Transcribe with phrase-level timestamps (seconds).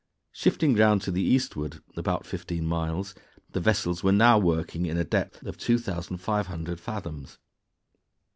[0.31, 3.13] Shifting ground to the eastward about fifteen miles,
[3.51, 7.37] the vessels were now working in a depth of 2,500 fathoms.